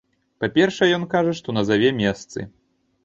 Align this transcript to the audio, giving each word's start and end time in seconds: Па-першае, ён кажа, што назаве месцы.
Па-першае, 0.43 0.87
ён 0.97 1.05
кажа, 1.13 1.35
што 1.41 1.57
назаве 1.59 1.95
месцы. 2.01 2.39